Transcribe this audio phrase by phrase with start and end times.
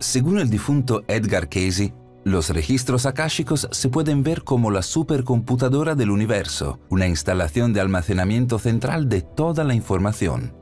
[0.00, 1.92] Según el difunto Edgar Casey,
[2.24, 8.58] los registros akáshicos se pueden ver como la supercomputadora del universo, una instalación de almacenamiento
[8.58, 10.54] central de toda la información.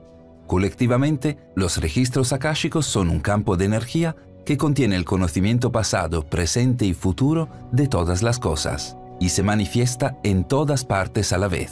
[0.48, 6.84] Colectivamente, los registros akáshicos son un campo de energía que contiene el conocimiento pasado, presente
[6.84, 11.70] y futuro de todas las cosas, y se manifiesta en todas partes a la vez.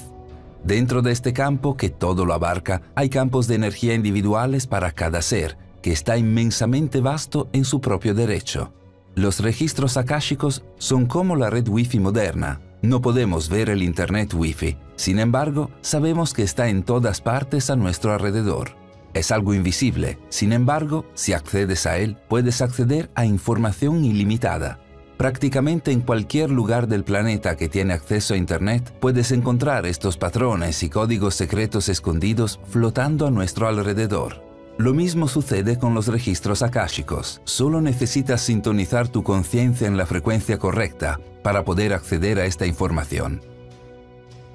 [0.63, 5.21] Dentro de este campo, que todo lo abarca, hay campos de energía individuales para cada
[5.21, 8.73] ser, que está inmensamente vasto en su propio derecho.
[9.15, 12.61] Los registros akáshicos son como la red Wi-Fi moderna.
[12.83, 17.77] No podemos ver el Internet Wi-Fi, sin embargo, sabemos que está en todas partes a
[17.77, 18.71] nuestro alrededor.
[19.15, 24.81] Es algo invisible, sin embargo, si accedes a él, puedes acceder a información ilimitada.
[25.17, 30.83] Prácticamente en cualquier lugar del planeta que tiene acceso a Internet puedes encontrar estos patrones
[30.83, 34.46] y códigos secretos escondidos flotando a nuestro alrededor.
[34.79, 37.41] Lo mismo sucede con los registros akáshicos.
[37.45, 43.41] Solo necesitas sintonizar tu conciencia en la frecuencia correcta para poder acceder a esta información.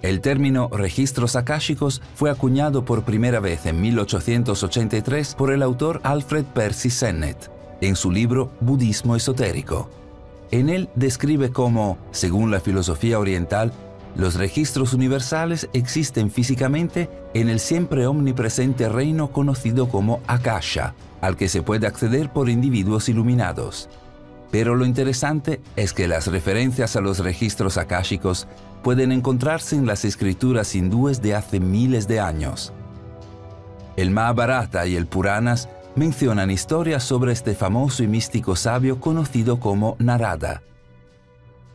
[0.03, 6.45] El término registros akáshicos fue acuñado por primera vez en 1883 por el autor Alfred
[6.45, 9.89] Percy Sennett en su libro Budismo Esotérico.
[10.51, 13.73] En él describe cómo, según la filosofía oriental,
[14.15, 21.47] los registros universales existen físicamente en el siempre omnipresente reino conocido como Akasha, al que
[21.47, 23.89] se puede acceder por individuos iluminados.
[24.51, 28.47] Pero lo interesante es que las referencias a los registros akáshicos
[28.83, 32.73] pueden encontrarse en las escrituras hindúes de hace miles de años.
[33.95, 39.95] El Mahabharata y el Puranas mencionan historias sobre este famoso y místico sabio conocido como
[39.99, 40.63] Narada,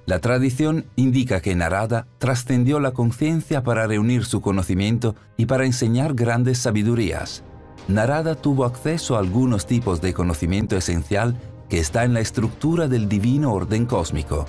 [0.07, 6.15] la tradición indica que Narada trascendió la conciencia para reunir su conocimiento y para enseñar
[6.15, 7.43] grandes sabidurías.
[7.89, 11.37] Narada tuvo acceso a algunos tipos de conocimiento esencial
[11.69, 14.47] que está en la estructura del divino orden cósmico.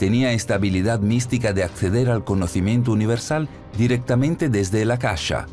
[0.00, 3.48] Tenía esta habilidad mística de acceder al conocimiento universal
[3.78, 5.46] directamente desde el Akasha.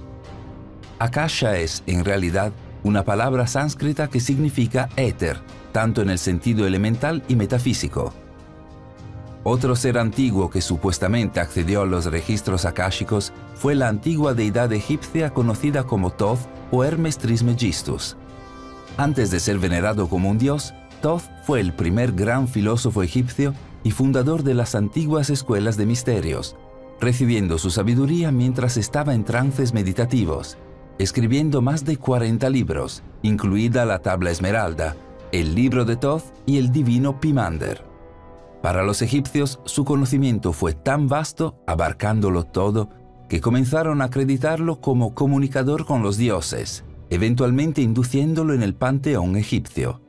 [0.98, 2.52] Akasha es, en realidad,
[2.82, 5.40] una palabra sánscrita que significa éter,
[5.72, 8.14] tanto en el sentido elemental y metafísico.
[9.46, 15.34] Otro ser antiguo que supuestamente accedió a los registros akáshicos fue la antigua deidad egipcia
[15.34, 16.40] conocida como Thoth
[16.72, 18.16] o Hermes Trismegistus.
[18.96, 23.92] Antes de ser venerado como un dios, Thoth fue el primer gran filósofo egipcio y
[23.92, 26.56] fundador de las antiguas escuelas de misterios,
[27.02, 30.58] recibiendo su sabiduría mientras estaba en trances meditativos,
[31.00, 34.96] escribiendo más de 40 libros, incluida la Tabla Esmeralda,
[35.34, 37.93] el libro de Thoth y el divino Pimander.
[38.64, 42.90] Para los egipcios, su conocimiento fue tan vasto, abarcándolo todo,
[43.28, 50.00] que comenzaron a acreditarlo como comunicador con los dioses, eventualmente induciéndolo en el panteón egipcio.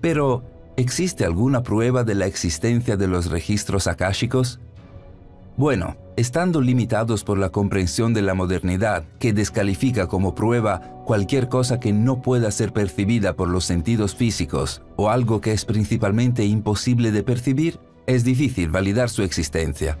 [0.00, 0.44] Pero,
[0.76, 4.60] ¿existe alguna prueba de la existencia de los registros akáshicos?
[5.56, 11.78] Bueno, estando limitados por la comprensión de la modernidad, que descalifica como prueba cualquier cosa
[11.78, 17.12] que no pueda ser percibida por los sentidos físicos o algo que es principalmente imposible
[17.12, 19.98] de percibir, es difícil validar su existencia.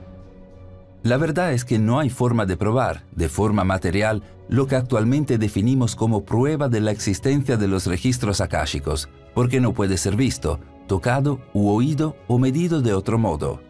[1.02, 5.36] La verdad es que no hay forma de probar, de forma material, lo que actualmente
[5.36, 10.60] definimos como prueba de la existencia de los registros akáshicos, porque no puede ser visto,
[10.86, 13.60] tocado u oído o medido de otro modo.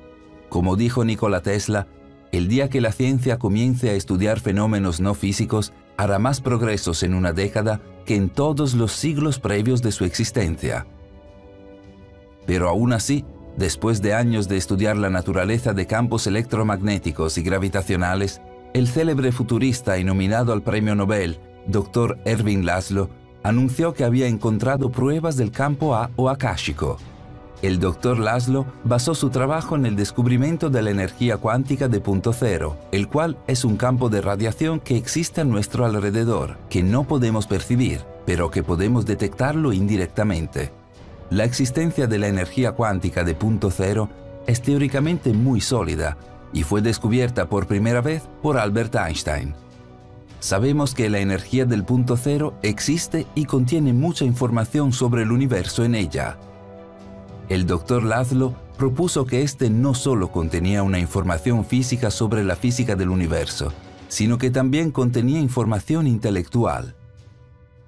[0.52, 1.86] Como dijo Nikola Tesla,
[2.30, 7.14] el día que la ciencia comience a estudiar fenómenos no físicos, hará más progresos en
[7.14, 10.86] una década que en todos los siglos previos de su existencia.
[12.44, 13.24] Pero aún así,
[13.56, 18.42] después de años de estudiar la naturaleza de campos electromagnéticos y gravitacionales,
[18.74, 22.18] el célebre futurista y nominado al Premio Nobel, Dr.
[22.26, 23.08] Erwin Laszlo,
[23.42, 26.98] anunció que había encontrado pruebas del campo A o akáshico,
[27.62, 32.32] el doctor Laszlo basó su trabajo en el descubrimiento de la energía cuántica de punto
[32.32, 37.04] cero, el cual es un campo de radiación que existe a nuestro alrededor, que no
[37.04, 40.72] podemos percibir, pero que podemos detectarlo indirectamente.
[41.30, 44.08] La existencia de la energía cuántica de punto cero
[44.48, 46.18] es teóricamente muy sólida
[46.52, 49.54] y fue descubierta por primera vez por Albert Einstein.
[50.40, 55.84] Sabemos que la energía del punto cero existe y contiene mucha información sobre el universo
[55.84, 56.36] en ella.
[57.48, 62.96] El doctor Laszlo propuso que este no solo contenía una información física sobre la física
[62.96, 63.72] del universo,
[64.08, 66.94] sino que también contenía información intelectual.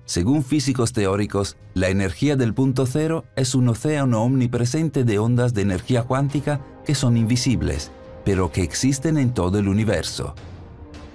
[0.04, 5.62] Según físicos teóricos, la energía del punto cero es un océano omnipresente de ondas de
[5.62, 7.90] energía cuántica que son invisibles,
[8.24, 10.34] pero que existen en todo el universo.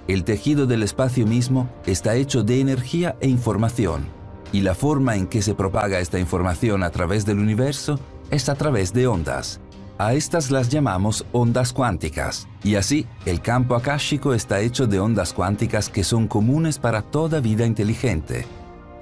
[0.08, 4.18] El tejido del espacio mismo está hecho de energía e información.
[4.52, 8.00] y la forma en que se propaga esta información a través del universo
[8.30, 9.60] es a través de ondas.
[9.98, 15.32] A estas las llamamos ondas cuánticas, y así el campo akáshico está hecho de ondas
[15.32, 18.46] cuánticas que son comunes para toda vida inteligente.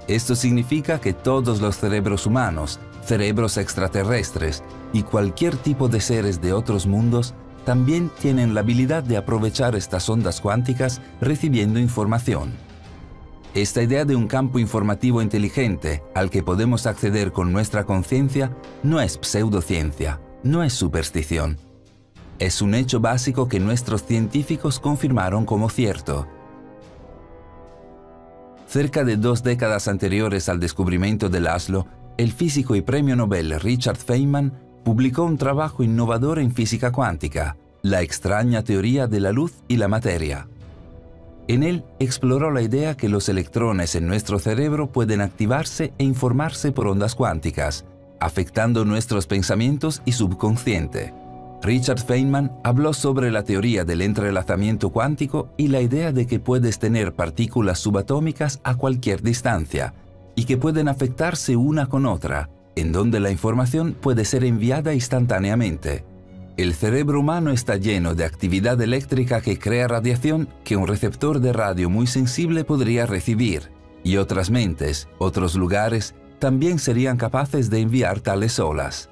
[0.07, 6.51] Esto significa que todos los cerebros humanos, cerebros extraterrestres y cualquier tipo de seres de
[6.51, 7.33] otros mundos
[7.63, 12.51] también tienen la habilidad de aprovechar estas ondas cuánticas recibiendo información.
[13.55, 19.01] Esta idea de un campo informativo inteligente al que podemos acceder con nuestra conciencia no
[19.01, 21.57] es pseudociencia, no es superstición.
[22.37, 26.27] Es un hecho básico que nuestros científicos confirmaron como cierto.
[28.67, 31.87] Cerca de dos décadas anteriores al descubrimiento del ASLO,
[32.17, 34.53] el físico y premio Nobel Richard Feynman
[34.83, 39.87] publicó un trabajo innovador en física cuántica, la extraña teoría de la luz y la
[39.87, 40.47] materia.
[41.49, 46.71] En él exploró la idea que los electrones en nuestro cerebro pueden activarse e informarse
[46.71, 47.85] por ondas cuánticas,
[48.19, 51.11] afectando nuestros pensamientos y subconsciente.
[51.63, 56.77] Richard Feynman habló sobre la teoría del entrelazamiento cuántico y la idea de que puedes
[56.77, 59.95] tener partículas subatómicas a cualquier distancia
[60.35, 66.05] y que pueden afectarse una con otra, en donde la información puede ser enviada instantáneamente.
[66.59, 71.53] El cerebro humano está lleno de actividad eléctrica que crea radiación que un receptor de
[71.53, 73.71] radio muy sensible podría recibir,
[74.03, 79.09] y otras mentes, otros lugares, también serían capaces de enviar tales olas.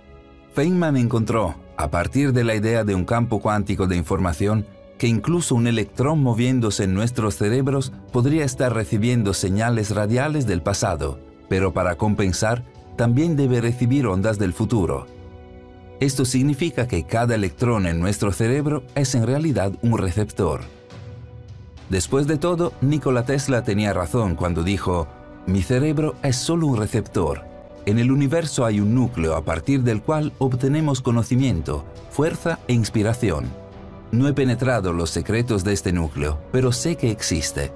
[0.55, 4.65] Feynman encontró, a partir de la idea de un campo cuántico de información,
[4.97, 11.17] que incluso un electrón moviéndose en nuestros cerebros podría estar recibiendo señales radiales del pasado,
[11.47, 12.65] pero para compensar,
[12.97, 15.07] también debe recibir ondas del futuro.
[15.99, 20.61] Esto significa que cada electrón en nuestro cerebro es en realidad un receptor.
[21.89, 25.07] Después de todo, Nikola Tesla tenía razón cuando dijo,
[25.47, 27.45] mi cerebro es solo un receptor.
[27.87, 33.45] En el universo hay un núcleo a partir del cual obtenemos conocimiento, fuerza e inspiración.
[34.11, 37.71] No he penetrado los secretos de este núcleo, pero sé que existe.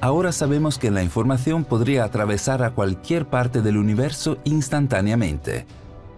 [0.00, 5.64] Ahora sabemos que la información podría atravesar a cualquier parte del universo instantáneamente.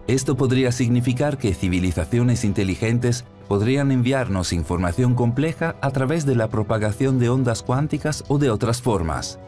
[0.07, 7.19] Esto podría significar que civilizaciones inteligentes podrían enviarnos información compleja a través de la propagación
[7.19, 9.39] de ondas cuánticas o de otras formas.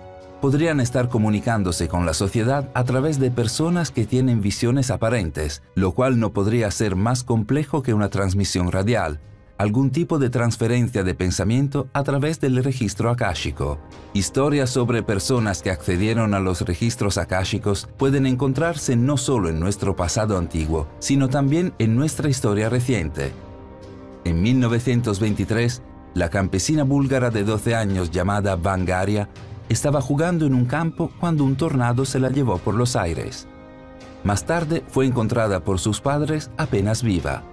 [0.41, 5.93] Podrían estar comunicándose con la sociedad a través de personas que tienen visiones aparentes, lo
[5.93, 9.21] cual no podría ser más complejo que una transmisión radial,
[9.57, 13.79] algún tipo de transferencia de pensamiento a través del registro akáshico.
[14.13, 19.95] Historias sobre personas que accedieron a los registros akáshicos pueden encontrarse no solo en nuestro
[19.95, 23.31] pasado antiguo, sino también en nuestra historia reciente.
[24.25, 25.81] En 1923,
[26.13, 29.29] la campesina búlgara de 12 años llamada Vangaria
[29.69, 33.47] estaba jugando en un campo cuando un tornado se la llevó por los aires.
[34.23, 37.43] Más tarde fue encontrada por sus padres apenas viva.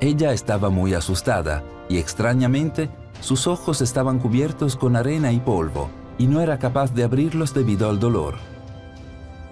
[0.00, 2.88] Ella estaba muy asustada y extrañamente
[3.20, 7.88] sus ojos estaban cubiertos con arena y polvo y no era capaz de abrirlos debido
[7.88, 8.36] al dolor.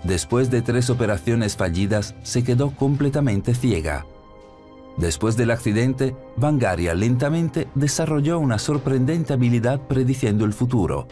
[0.05, 4.07] Después de tres operaciones fallidas, se quedó completamente ciega.
[4.97, 11.09] Después del accidente, Vangaria lentamente desarrolló una sorprendente habilidad prediciendo el futuro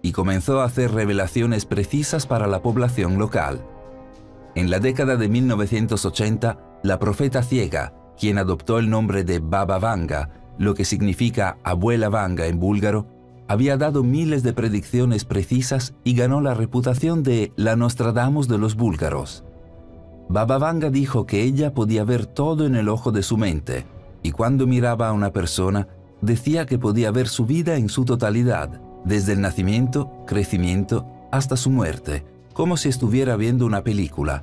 [0.00, 3.66] y comenzó a hacer revelaciones precisas para la población local.
[4.54, 10.30] En la década de 1980, la profeta ciega quien adoptó el nombre de Baba Vanga,
[10.58, 13.06] lo que significa abuela Vanga en búlgaro,
[13.48, 18.74] había dado miles de predicciones precisas y ganó la reputación de la Nostradamus de los
[18.74, 19.44] búlgaros.
[20.28, 23.86] Baba Vanga dijo que ella podía ver todo en el ojo de su mente,
[24.22, 25.86] y cuando miraba a una persona,
[26.20, 31.70] decía que podía ver su vida en su totalidad, desde el nacimiento, crecimiento, hasta su
[31.70, 34.42] muerte, como si estuviera viendo una película,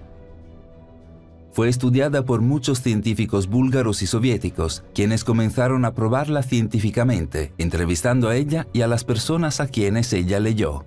[1.53, 8.35] fue estudiada por muchos científicos búlgaros y soviéticos, quienes comenzaron a probarla científicamente, entrevistando a
[8.35, 10.83] ella y a las personas a quienes ella leyó.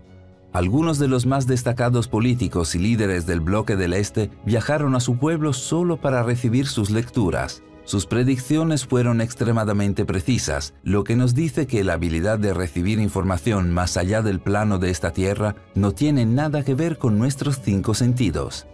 [0.53, 5.19] Algunos de los más destacados políticos y líderes del bloque del Este viajaron a su
[5.19, 7.63] pueblo solo para recibir sus lecturas.
[7.85, 13.73] Sus predicciones fueron extremadamente precisas, lo que nos dice que la habilidad de recibir información
[13.73, 17.95] más allá del plano de esta tierra no tiene nada que ver con nuestros cinco
[17.95, 18.67] sentidos.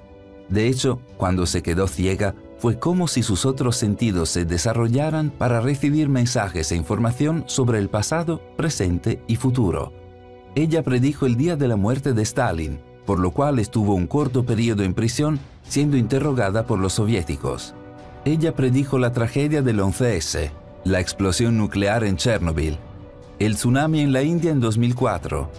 [0.52, 5.62] De hecho, cuando se quedó ciega, fue como si sus otros sentidos se desarrollaran para
[5.62, 9.94] recibir mensajes e información sobre el pasado, presente y futuro.
[10.54, 14.44] Ella predijo el día de la muerte de Stalin, por lo cual estuvo un corto
[14.44, 17.74] periodo en prisión siendo interrogada por los soviéticos.
[18.26, 20.50] Ella predijo la tragedia del 11S,
[20.84, 22.76] la explosión nuclear en Chernobyl,
[23.38, 25.50] el tsunami en la India en 2004,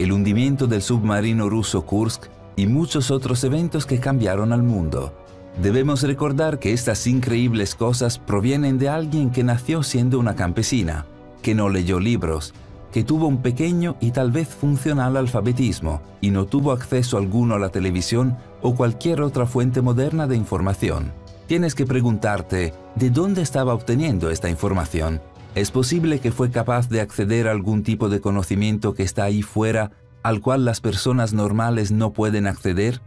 [0.00, 5.14] el hundimiento del submarino ruso Kursk y muchos otros eventos que cambiaron al mundo.
[5.62, 11.06] Debemos recordar que estas increíbles cosas provienen de alguien que nació siendo una campesina,
[11.40, 12.52] que no leyó libros,
[12.92, 17.58] que tuvo un pequeño y tal vez funcional alfabetismo y no tuvo acceso alguno a
[17.58, 21.12] la televisión o cualquier otra fuente moderna de información.
[21.46, 25.22] Tienes que preguntarte, ¿de dónde estaba obteniendo esta información?
[25.54, 29.40] ¿Es posible que fue capaz de acceder a algún tipo de conocimiento que está ahí
[29.40, 33.00] fuera al cual las personas normales no pueden acceder?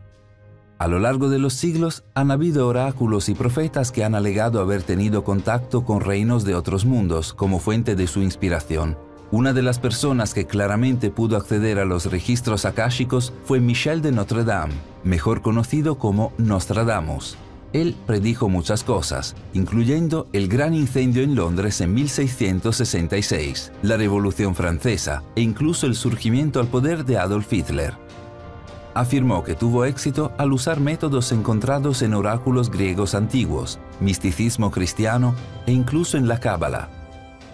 [0.80, 4.84] A lo largo de los siglos han habido oráculos y profetas que han alegado haber
[4.84, 8.98] tenido contacto con reinos de otros mundos como fuente de su inspiración.
[9.32, 14.12] Una de las personas que claramente pudo acceder a los registros akáshicos fue Michel de
[14.12, 17.38] Notre Dame, mejor conocido como Nostradamus.
[17.74, 25.24] Él predijo muchas cosas, incluyendo el gran incendio en Londres en 1666, la Revolución Francesa
[25.36, 27.96] e incluso el surgimiento al poder de Adolf Hitler.
[28.94, 35.34] Afirmó que tuvo éxito al usar métodos encontrados en oráculos griegos antiguos, misticismo cristiano
[35.66, 36.90] e incluso en la Cábala.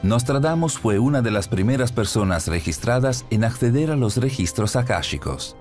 [0.03, 5.55] Nostradamus fue una de las primeras personas registradas en acceder a los registros akáshicos.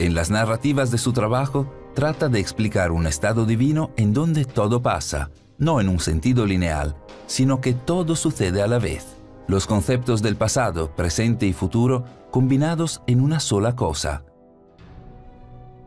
[0.00, 4.82] En las narrativas de su trabajo, trata de explicar un estado divino en donde todo
[4.82, 6.96] pasa, no en un sentido lineal,
[7.26, 9.16] sino que todo sucede a la vez.
[9.48, 14.24] Los conceptos del pasado, presente y futuro combinados en una sola cosa.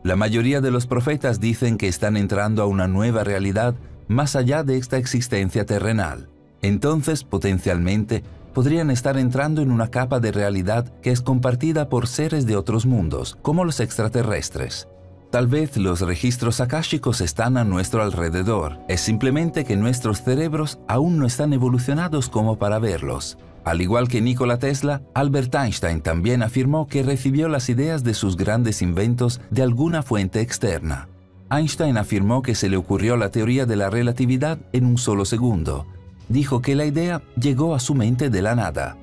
[0.02, 3.74] La mayoría de los profetas dicen que están entrando a una nueva realidad
[4.06, 6.28] más allá de esta existencia terrenal.
[6.62, 8.22] Entonces, potencialmente,
[8.54, 12.86] podrían estar entrando en una capa de realidad que es compartida por seres de otros
[12.86, 14.88] mundos, como los extraterrestres.
[15.30, 21.18] Tal vez los registros akáshicos están a nuestro alrededor, es simplemente que nuestros cerebros aún
[21.18, 23.36] no están evolucionados como para verlos.
[23.64, 28.36] Al igual que Nikola Tesla, Albert Einstein también afirmó que recibió las ideas de sus
[28.36, 31.08] grandes inventos de alguna fuente externa.
[31.50, 35.86] Einstein afirmó que se le ocurrió la teoría de la relatividad en un solo segundo.
[36.28, 38.96] Dijo que la idea llegó a su mente de la nada.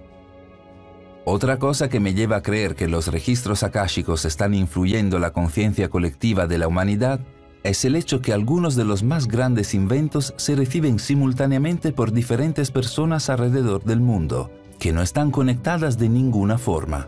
[1.25, 5.87] Otra cosa que me lleva a creer que los registros akáshicos están influyendo la conciencia
[5.89, 7.21] colectiva de la humanidad
[7.63, 12.71] es el hecho que algunos de los más grandes inventos se reciben simultáneamente por diferentes
[12.71, 17.07] personas alrededor del mundo, que no están conectadas de ninguna forma.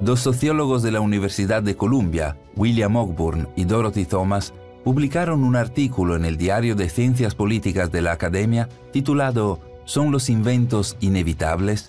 [0.00, 4.52] Dos sociólogos de la Universidad de Columbia, William Ogburn y Dorothy Thomas,
[4.84, 10.28] publicaron un artículo en el Diario de Ciencias Políticas de la Academia titulado ¿Son los
[10.28, 11.88] inventos inevitables?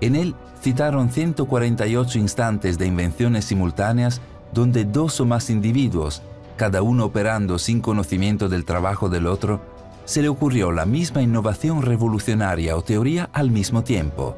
[0.00, 4.20] En él citaron 148 instantes de invenciones simultáneas
[4.52, 6.22] donde dos o más individuos,
[6.56, 9.60] cada uno operando sin conocimiento del trabajo del otro,
[10.04, 14.36] se le ocurrió la misma innovación revolucionaria o teoría al mismo tiempo.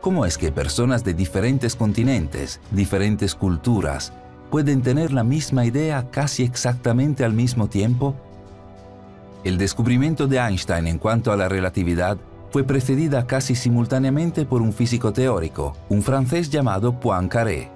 [0.00, 4.12] ¿Cómo es que personas de diferentes continentes, diferentes culturas,
[4.50, 8.14] pueden tener la misma idea casi exactamente al mismo tiempo?
[9.44, 12.18] El descubrimiento de Einstein en cuanto a la relatividad
[12.52, 17.70] fue precedida casi simultáneamente por un físico teórico, un francés llamado Poincaré.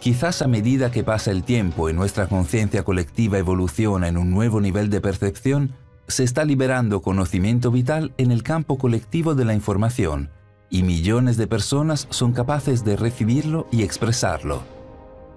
[0.00, 4.62] Quizás a medida que pasa el tiempo y nuestra conciencia colectiva evoluciona en un nuevo
[4.62, 5.74] nivel de percepción,
[6.08, 10.30] se está liberando conocimiento vital en el campo colectivo de la información,
[10.70, 14.62] y millones de personas son capaces de recibirlo y expresarlo.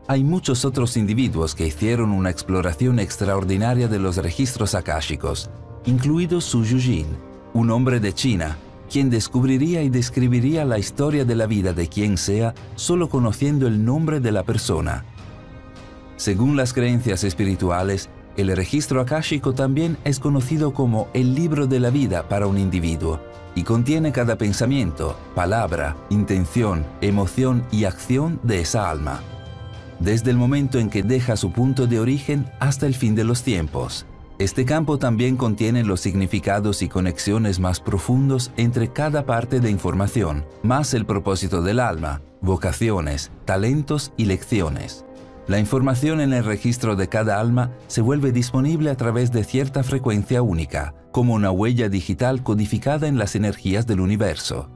[0.07, 5.49] Hay muchos otros individuos que hicieron una exploración extraordinaria de los registros akáshicos,
[5.85, 8.57] incluido Su Yujin, un hombre de China,
[8.89, 13.83] quien descubriría y describiría la historia de la vida de quien sea solo conociendo el
[13.83, 15.05] nombre de la persona.
[16.15, 21.89] Según las creencias espirituales, el registro akáshico también es conocido como el libro de la
[21.89, 23.19] vida para un individuo
[23.55, 29.21] y contiene cada pensamiento, palabra, intención, emoción y acción de esa alma,
[29.99, 33.41] desde el momento en que deja su punto de origen hasta el fin de los
[33.41, 34.05] tiempos.
[34.39, 40.45] Este campo también contiene los significados y conexiones más profundos entre cada parte de información,
[40.61, 45.05] más el propósito del alma, vocaciones, talentos y lecciones.
[45.47, 49.81] La información en el registro de cada alma se vuelve disponible a través de cierta
[49.81, 54.69] frecuencia única, como una huella digital codificada en las energías del universo.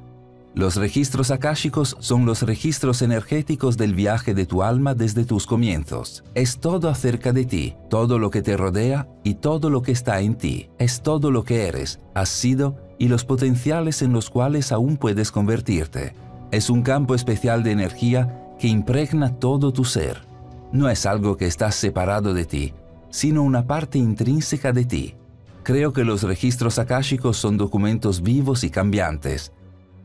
[0.54, 6.26] Los registros akáshicos son los registros energéticos del viaje de tu alma desde tus comienzos.
[6.36, 10.20] Es todo acerca de ti, todo lo que te rodea y todo lo que está
[10.20, 10.70] en ti.
[10.78, 15.32] Es todo lo que eres, has sido y los potenciales en los cuales aún puedes
[15.32, 16.16] convertirte.
[16.52, 20.28] Es un campo especial de energía que impregna todo tu ser.
[20.74, 22.74] No es algo que está separado de ti,
[23.10, 25.16] sino una parte intrínseca de ti.
[25.64, 29.54] Creo que los registros akáshicos son documentos vivos y cambiantes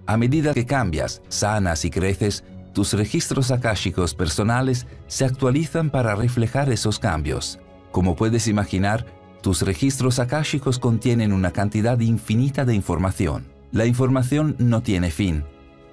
[0.06, 6.70] a medida que cambias, sanas y creces, tus registros akáshicos personales se actualizan para reflejar
[6.70, 7.58] esos cambios.
[7.90, 9.06] Como puedes imaginar,
[9.40, 13.46] tus registros akáshicos contienen una cantidad infinita de información.
[13.72, 15.44] La información no tiene fin.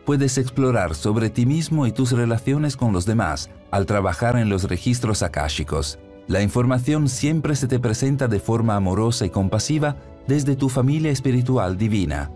[0.05, 4.65] Puedes explorar sobre ti mismo y tus relaciones con los demás al trabajar en los
[4.65, 6.00] registros akáshicos.
[6.27, 9.96] La información siempre se te presenta de forma amorosa y compasiva
[10.27, 12.32] desde tu familia espiritual divina.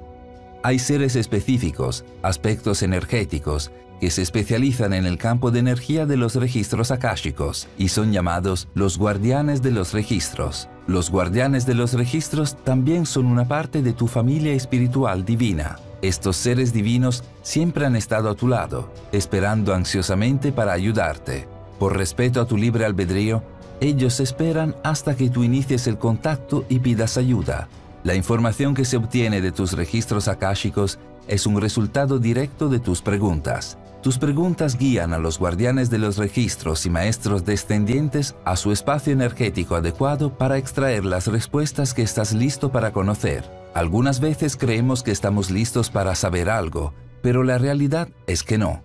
[0.67, 3.71] Hay seres específicos, aspectos energéticos,
[4.01, 8.67] que se especializan en el campo de energía de los registros akáshicos y son llamados
[8.73, 10.67] los guardianes de los registros.
[10.85, 15.79] Los guardianes de los registros también son una parte de tu familia espiritual divina.
[16.01, 21.47] Estos seres divinos siempre han estado a tu lado, esperando ansiosamente para ayudarte.
[21.79, 23.41] Por respeto a tu libre albedrío,
[23.79, 27.69] ellos esperan hasta que tú inicies el contacto y pidas ayuda.
[28.03, 33.01] La información que se obtiene de tus registros akáshicos es un resultado directo de tus
[33.01, 33.77] preguntas.
[34.01, 39.11] Tus preguntas guían a los guardianes de los registros y maestros descendientes a su espacio
[39.11, 43.43] energético adecuado para extraer las respuestas que estás listo para conocer.
[43.73, 48.81] Algunas veces creemos que estamos listos para saber algo, pero la realidad es que no.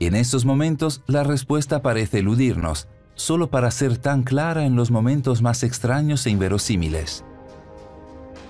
[0.00, 5.42] En estos momentos la respuesta parece eludirnos, solo para ser tan clara en los momentos
[5.42, 7.24] más extraños e inverosímiles.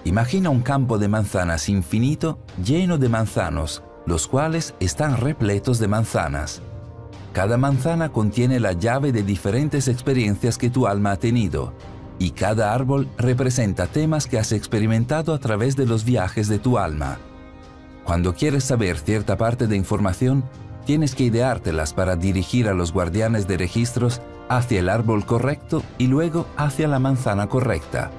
[0.05, 6.61] Imagina un campo de manzanas infinito lleno de manzanos, los cuales están repletos de manzanas.
[7.33, 11.73] Cada manzana contiene la llave de diferentes experiencias que tu alma ha tenido,
[12.19, 16.79] y cada árbol representa temas que has experimentado a través de los viajes de tu
[16.79, 17.19] alma.
[18.05, 20.45] Cuando quieres saber cierta parte de información,
[20.85, 26.09] tienes que ideártelas para dirigir a los guardianes de registros hacia el árbol correcto y
[26.09, 28.11] luego hacia la manzana correcta.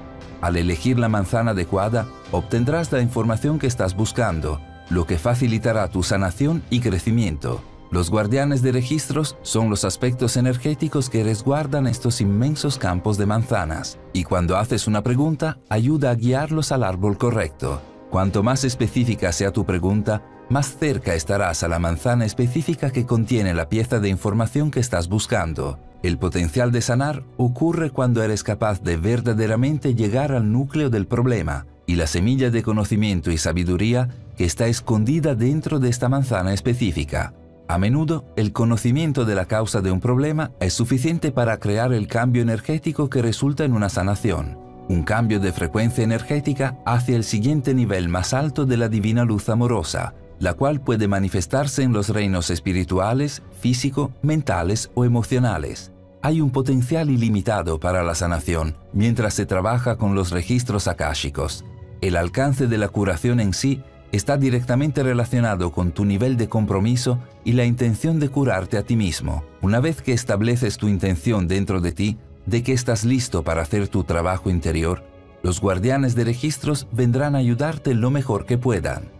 [0.44, 4.60] Al elegir la manzana adecuada, obtendrás la información que estás buscando,
[4.90, 7.62] lo que facilitará tu sanación y crecimiento.
[7.90, 13.98] Los guardianes de registros son los aspectos energéticos que resguardan estos inmensos campos de manzanas,
[14.12, 17.80] y cuando haces una pregunta, ayuda a guiarlos al árbol correcto.
[18.10, 23.54] Cuanto más específica sea tu pregunta, más cerca estarás a la manzana específica que contiene
[23.54, 25.78] la pieza de información que estás buscando.
[26.04, 31.64] El potencial de sanar ocurre cuando eres capaz de verdaderamente llegar al núcleo del problema
[31.86, 37.32] y la semilla de conocimiento y sabiduría que está escondida dentro de esta manzana específica.
[37.68, 42.06] A menudo, el conocimiento de la causa de un problema es suficiente para crear el
[42.06, 44.58] cambio energético que resulta en una sanación,
[44.90, 49.48] un cambio de frecuencia energética hacia el siguiente nivel más alto de la divina luz
[49.48, 55.93] amorosa, la cual puede manifestarse en los reinos espirituales, físico, mentales o emocionales
[56.24, 61.66] hay un potencial ilimitado para la sanación mientras se trabaja con los registros akáshicos.
[62.00, 67.18] El alcance de la curación en sí está directamente relacionado con tu nivel de compromiso
[67.44, 69.44] y la intención de curarte a ti mismo.
[69.60, 73.88] Una vez que estableces tu intención dentro de ti de que estás listo para hacer
[73.88, 75.02] tu trabajo interior,
[75.42, 79.12] los guardianes de registros vendrán a ayudarte lo mejor que puedan.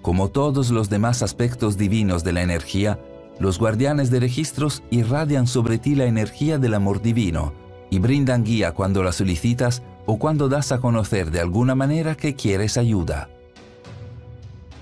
[0.00, 3.00] Como todos los demás aspectos divinos de la energía,
[3.40, 7.52] los guardianes de registros irradian sobre ti la energía del amor divino
[7.90, 12.34] y brindan guía cuando la solicitas o cuando das a conocer de alguna manera que
[12.34, 13.28] quieres ayuda.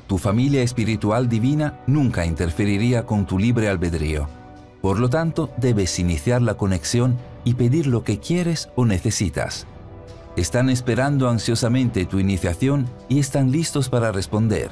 [0.07, 4.29] Tu familia espiritual divina nunca interferiría con tu libre albedrío.
[4.81, 9.67] Por lo tanto, debes iniciar la conexión y pedir lo que quieres o necesitas.
[10.37, 14.71] Están esperando ansiosamente tu iniciación y están listos para responder.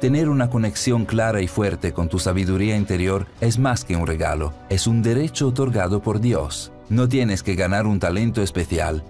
[0.00, 4.52] Tener una conexión clara y fuerte con tu sabiduría interior es más que un regalo,
[4.68, 6.70] es un derecho otorgado por Dios.
[6.88, 9.02] No tienes que ganar un talento especial.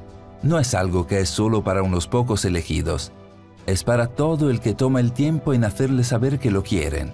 [0.42, 3.12] No es algo que es solo para unos pocos elegidos.
[3.66, 7.12] Es para todo el que toma el tiempo en hacerle saber que lo quieren.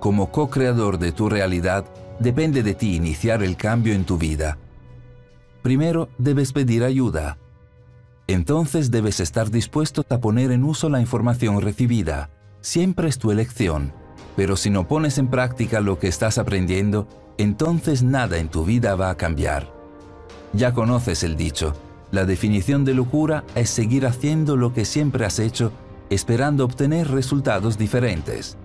[0.00, 1.84] Como co-creador de tu realidad,
[2.18, 4.58] depende de ti iniciar el cambio en tu vida.
[5.62, 7.38] Primero debes pedir ayuda,
[8.26, 12.30] entonces debes estar dispuesto a poner en uso la información recibida.
[12.60, 13.92] Siempre es tu elección.
[14.34, 17.08] Pero si no pones en práctica lo que estás aprendiendo,
[17.38, 19.72] entonces nada en tu vida va a cambiar.
[20.52, 21.74] Ya conoces el dicho,
[22.10, 25.72] la definición de locura es seguir haciendo lo que siempre has hecho,
[26.10, 28.56] esperando obtener resultados diferentes.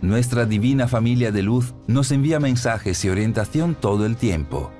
[0.00, 4.72] Nuestra divina familia de luz nos envía mensajes y orientación todo el tiempo.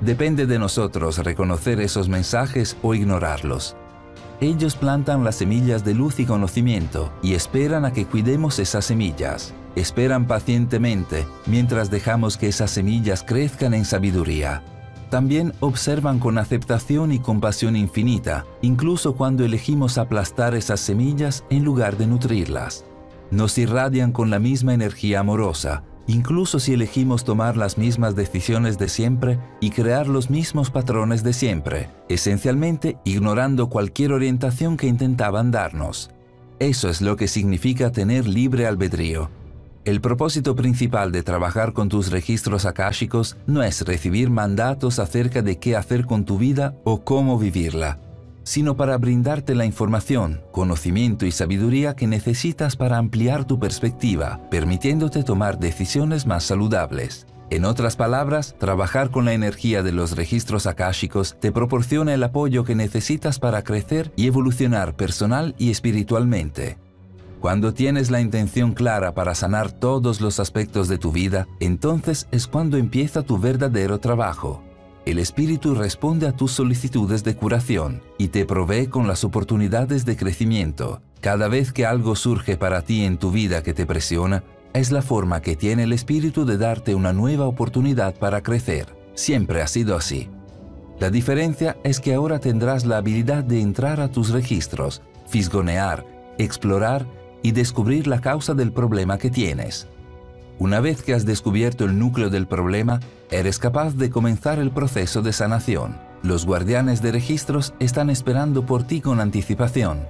[0.00, 3.76] Depende de nosotros reconocer esos mensajes o ignorarlos.
[4.40, 9.52] Ellos plantan las semillas de luz y conocimiento y esperan a que cuidemos esas semillas.
[9.76, 14.62] Esperan pacientemente mientras dejamos que esas semillas crezcan en sabiduría.
[15.10, 21.98] También observan con aceptación y compasión infinita, incluso cuando elegimos aplastar esas semillas en lugar
[21.98, 22.84] de nutrirlas.
[23.30, 28.88] nos irradian con la misma energía amorosa, incluso si elegimos tomar las mismas decisiones de
[28.88, 36.10] siempre y crear los mismos patrones de siempre, esencialmente ignorando cualquier orientación que intentaban darnos.
[36.58, 39.30] Eso es lo que significa tener libre albedrío.
[39.84, 45.58] El propósito principal de trabajar con tus registros akáshicos no es recibir mandatos acerca de
[45.58, 47.98] qué hacer con tu vida o cómo vivirla
[48.50, 55.22] sino para brindarte la información, conocimiento y sabiduría que necesitas para ampliar tu perspectiva, permitiéndote
[55.22, 57.28] tomar decisiones más saludables.
[57.50, 62.64] En otras palabras, trabajar con la energía de los registros akáshicos te proporciona el apoyo
[62.64, 66.76] que necesitas para crecer y evolucionar personal y espiritualmente.
[67.38, 72.48] Cuando tienes la intención clara para sanar todos los aspectos de tu vida, entonces es
[72.48, 74.64] cuando empieza tu verdadero trabajo.
[75.06, 80.16] El Espíritu responde a tus solicitudes de curación y te provee con las oportunidades de
[80.16, 81.00] crecimiento.
[81.20, 85.02] Cada vez que algo surge para ti en tu vida que te presiona, es la
[85.02, 88.94] forma que tiene el Espíritu de darte una nueva oportunidad para crecer.
[89.14, 90.28] Siempre ha sido así.
[90.98, 96.04] La diferencia es que ahora tendrás la habilidad de entrar a tus registros, fisgonear,
[96.36, 97.06] explorar
[97.42, 99.88] y descubrir la causa del problema que tienes.
[100.60, 105.22] Una vez que has descubierto el núcleo del problema, eres capaz de comenzar el proceso
[105.22, 105.96] de sanación.
[106.22, 110.00] Los guardianes de registros están esperando por ti con anticipación,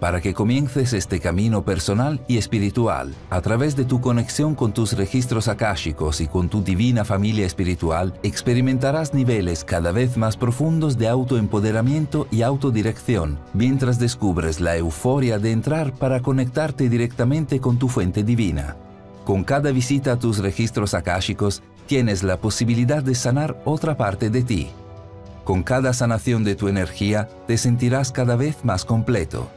[0.00, 3.14] para que comiences este camino personal y espiritual.
[3.30, 8.14] A través de tu conexión con tus registros akáshicos y con tu divina familia espiritual,
[8.24, 15.52] experimentarás niveles cada vez más profundos de autoempoderamiento y autodirección, mientras descubres la euforia de
[15.52, 18.74] entrar para conectarte directamente con tu fuente divina.
[19.24, 24.42] Con cada visita a tus registros akáshicos, tienes la posibilidad de sanar otra parte de
[24.42, 24.68] ti.
[25.44, 29.48] Con cada sanación de tu energía, te sentirás cada vez más completo.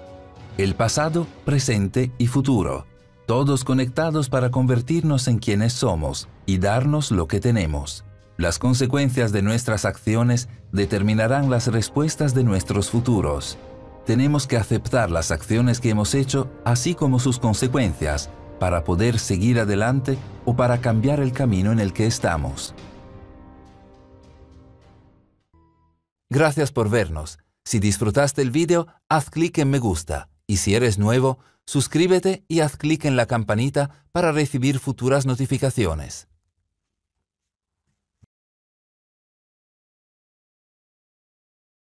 [0.57, 2.85] El pasado, presente y futuro,
[3.25, 8.05] todos conectados para convertirnos en quienes somos y darnos lo que tenemos.
[8.37, 13.57] Las consecuencias de nuestras acciones determinarán las respuestas de nuestros futuros.
[14.05, 19.59] Tenemos que aceptar las acciones que hemos hecho, así como sus consecuencias, para poder seguir
[19.59, 22.73] adelante o para cambiar el camino en el que estamos.
[26.29, 27.39] Gracias por vernos.
[27.63, 32.61] Si disfrutaste el vídeo, haz clic en me gusta y si eres nuevo, suscríbete y
[32.61, 36.27] haz clic en la campanita para recibir futuras notificaciones.